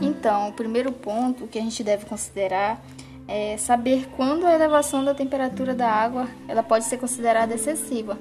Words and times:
Então, 0.00 0.48
o 0.48 0.52
primeiro 0.52 0.92
ponto 0.92 1.46
que 1.46 1.58
a 1.58 1.62
gente 1.62 1.82
deve 1.82 2.06
considerar 2.06 2.82
é 3.28 3.56
saber 3.56 4.08
quando 4.16 4.46
a 4.46 4.52
elevação 4.52 5.04
da 5.04 5.14
temperatura 5.14 5.74
da 5.74 5.88
água 5.88 6.28
ela 6.48 6.62
pode 6.62 6.84
ser 6.84 6.98
considerada 6.98 7.54
excessiva. 7.54 8.18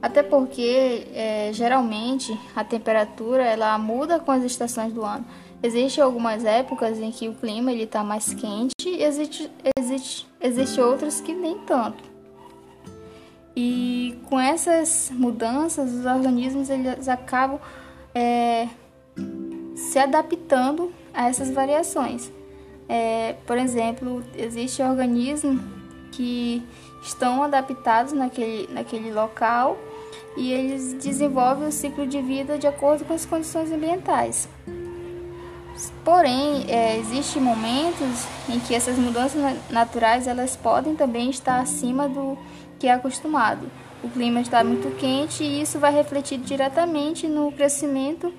Até 0.00 0.22
porque, 0.22 1.06
é, 1.14 1.50
geralmente, 1.52 2.38
a 2.54 2.62
temperatura 2.62 3.42
ela 3.42 3.76
muda 3.78 4.20
com 4.20 4.30
as 4.30 4.44
estações 4.44 4.92
do 4.92 5.04
ano. 5.04 5.24
Existem 5.62 6.04
algumas 6.04 6.44
épocas 6.44 6.98
em 6.98 7.10
que 7.10 7.28
o 7.28 7.34
clima 7.34 7.72
está 7.72 8.04
mais 8.04 8.32
quente 8.34 8.72
e 8.84 9.02
existe, 9.02 9.50
existe, 9.78 10.26
existe 10.40 10.80
outras 10.80 11.20
que 11.20 11.32
nem 11.34 11.58
tanto. 11.60 12.04
E 13.56 14.18
com 14.28 14.38
essas 14.38 15.10
mudanças, 15.12 15.90
os 15.90 16.04
organismos 16.04 16.68
eles 16.68 17.08
acabam 17.08 17.58
é, 18.14 18.68
se 19.76 19.98
adaptando 19.98 20.90
a 21.14 21.28
essas 21.28 21.50
variações. 21.50 22.32
É, 22.88 23.36
por 23.46 23.58
exemplo, 23.58 24.24
existe 24.36 24.82
organismos 24.82 25.60
que 26.12 26.62
estão 27.02 27.42
adaptados 27.42 28.12
naquele, 28.12 28.68
naquele 28.72 29.12
local 29.12 29.76
e 30.36 30.52
eles 30.52 30.94
desenvolvem 30.94 31.68
o 31.68 31.72
ciclo 31.72 32.06
de 32.06 32.20
vida 32.20 32.58
de 32.58 32.66
acordo 32.66 33.04
com 33.04 33.12
as 33.12 33.26
condições 33.26 33.70
ambientais. 33.70 34.48
Porém, 36.02 36.64
é, 36.68 36.96
existem 36.96 37.42
momentos 37.42 38.26
em 38.48 38.58
que 38.58 38.74
essas 38.74 38.96
mudanças 38.96 39.42
naturais 39.70 40.26
elas 40.26 40.56
podem 40.56 40.96
também 40.96 41.28
estar 41.28 41.60
acima 41.60 42.08
do 42.08 42.38
que 42.78 42.86
é 42.86 42.92
acostumado. 42.92 43.70
O 44.02 44.08
clima 44.08 44.40
está 44.40 44.64
muito 44.64 44.94
quente 44.96 45.42
e 45.42 45.60
isso 45.60 45.78
vai 45.78 45.92
refletir 45.92 46.38
diretamente 46.38 47.26
no 47.26 47.52
crescimento 47.52 48.32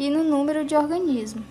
e 0.00 0.08
no 0.08 0.24
número 0.24 0.64
de 0.64 0.74
organismos. 0.74 1.44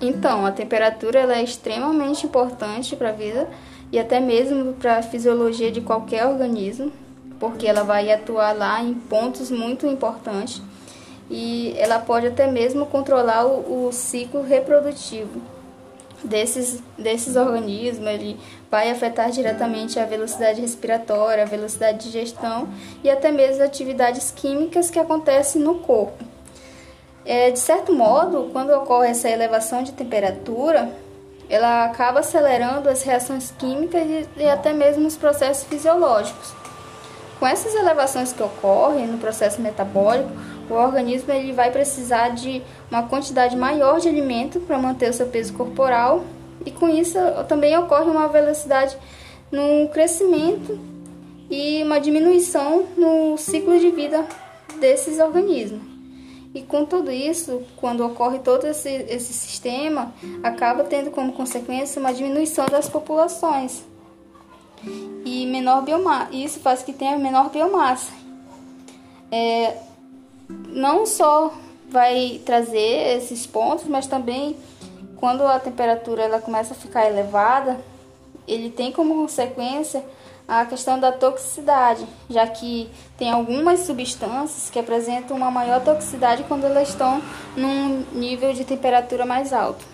Então, 0.00 0.46
a 0.46 0.50
temperatura 0.50 1.20
ela 1.20 1.36
é 1.36 1.44
extremamente 1.44 2.24
importante 2.24 2.96
para 2.96 3.10
a 3.10 3.12
vida 3.12 3.50
e 3.92 3.98
até 3.98 4.18
mesmo 4.18 4.72
para 4.72 4.96
a 4.96 5.02
fisiologia 5.02 5.70
de 5.70 5.82
qualquer 5.82 6.26
organismo, 6.26 6.90
porque 7.38 7.66
ela 7.66 7.82
vai 7.82 8.10
atuar 8.10 8.56
lá 8.56 8.82
em 8.82 8.94
pontos 8.94 9.50
muito 9.50 9.86
importantes 9.86 10.62
e 11.30 11.74
ela 11.76 11.98
pode 11.98 12.28
até 12.28 12.50
mesmo 12.50 12.86
controlar 12.86 13.44
o, 13.44 13.88
o 13.88 13.92
ciclo 13.92 14.42
reprodutivo 14.42 15.61
desses, 16.24 16.82
desses 16.96 17.36
organismos, 17.36 18.06
ele 18.06 18.38
vai 18.70 18.90
afetar 18.90 19.30
diretamente 19.30 19.98
a 19.98 20.04
velocidade 20.04 20.60
respiratória, 20.60 21.42
a 21.42 21.46
velocidade 21.46 21.98
de 21.98 22.12
digestão 22.12 22.68
e 23.02 23.10
até 23.10 23.30
mesmo 23.30 23.62
as 23.62 23.68
atividades 23.68 24.30
químicas 24.30 24.90
que 24.90 24.98
acontecem 24.98 25.60
no 25.60 25.76
corpo. 25.76 26.24
É, 27.24 27.50
de 27.50 27.58
certo 27.58 27.92
modo, 27.92 28.50
quando 28.52 28.70
ocorre 28.70 29.10
essa 29.10 29.28
elevação 29.28 29.82
de 29.82 29.92
temperatura, 29.92 30.90
ela 31.48 31.84
acaba 31.84 32.20
acelerando 32.20 32.88
as 32.88 33.02
reações 33.02 33.52
químicas 33.58 34.02
e, 34.02 34.28
e 34.38 34.48
até 34.48 34.72
mesmo 34.72 35.06
os 35.06 35.16
processos 35.16 35.64
fisiológicos. 35.64 36.52
Com 37.38 37.46
essas 37.46 37.74
elevações 37.74 38.32
que 38.32 38.42
ocorrem 38.42 39.06
no 39.06 39.18
processo 39.18 39.60
metabólico, 39.60 40.30
o 40.72 40.76
organismo 40.76 41.32
ele 41.32 41.52
vai 41.52 41.70
precisar 41.70 42.30
de 42.30 42.62
uma 42.90 43.02
quantidade 43.04 43.56
maior 43.56 44.00
de 44.00 44.08
alimento 44.08 44.60
para 44.60 44.78
manter 44.78 45.10
o 45.10 45.12
seu 45.12 45.26
peso 45.26 45.52
corporal 45.52 46.24
e 46.64 46.70
com 46.70 46.88
isso 46.88 47.18
também 47.48 47.76
ocorre 47.76 48.10
uma 48.10 48.28
velocidade 48.28 48.96
no 49.50 49.88
crescimento 49.88 50.78
e 51.50 51.82
uma 51.82 52.00
diminuição 52.00 52.86
no 52.96 53.36
ciclo 53.36 53.78
de 53.78 53.90
vida 53.90 54.26
desses 54.80 55.18
organismos. 55.18 55.82
E 56.54 56.62
com 56.62 56.84
tudo 56.84 57.10
isso, 57.10 57.62
quando 57.76 58.04
ocorre 58.04 58.38
todo 58.38 58.66
esse, 58.66 58.88
esse 58.88 59.32
sistema, 59.32 60.12
acaba 60.42 60.84
tendo 60.84 61.10
como 61.10 61.32
consequência 61.32 61.98
uma 61.98 62.12
diminuição 62.12 62.66
das 62.66 62.88
populações 62.88 63.82
e 65.24 65.46
menor 65.46 65.82
biomassa. 65.82 66.28
Isso 66.32 66.60
faz 66.60 66.82
que 66.82 66.92
tenha 66.92 67.16
menor 67.16 67.50
biomassa. 67.50 68.12
É, 69.30 69.76
não 70.48 71.06
só 71.06 71.52
vai 71.88 72.40
trazer 72.44 73.16
esses 73.16 73.46
pontos, 73.46 73.86
mas 73.86 74.06
também 74.06 74.56
quando 75.16 75.42
a 75.42 75.60
temperatura 75.60 76.22
ela 76.22 76.40
começa 76.40 76.74
a 76.74 76.76
ficar 76.76 77.06
elevada, 77.06 77.78
ele 78.48 78.70
tem 78.70 78.90
como 78.90 79.14
consequência 79.14 80.04
a 80.48 80.64
questão 80.66 80.98
da 80.98 81.12
toxicidade, 81.12 82.04
já 82.28 82.46
que 82.46 82.90
tem 83.16 83.30
algumas 83.30 83.80
substâncias 83.80 84.68
que 84.68 84.78
apresentam 84.78 85.36
uma 85.36 85.50
maior 85.50 85.82
toxicidade 85.82 86.44
quando 86.48 86.64
elas 86.64 86.88
estão 86.88 87.22
num 87.56 88.04
nível 88.12 88.52
de 88.52 88.64
temperatura 88.64 89.24
mais 89.24 89.52
alto. 89.52 89.84